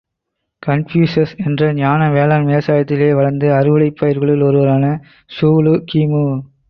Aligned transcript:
Confucius 0.63 1.35
என்ற 1.43 1.73
ஞான 1.73 2.07
வேளான் 2.09 2.47
விவசாயத்திலே 2.47 3.09
வளர்ந்து 3.13 3.49
அறுவடைப் 3.51 3.99
பயிர்களுல் 3.99 4.41
ஒருவரான 4.41 4.93
ட்சூலு 5.31 5.75
கி.மு. 5.85 6.25